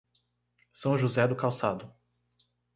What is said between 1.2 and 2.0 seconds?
do Calçado